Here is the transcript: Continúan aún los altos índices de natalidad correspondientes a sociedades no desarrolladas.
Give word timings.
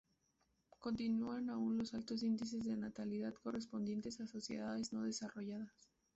Continúan 0.79 1.51
aún 1.51 1.77
los 1.77 1.93
altos 1.93 2.23
índices 2.23 2.65
de 2.65 2.75
natalidad 2.75 3.35
correspondientes 3.35 4.19
a 4.19 4.25
sociedades 4.25 4.93
no 4.93 5.03
desarrolladas. 5.03 5.89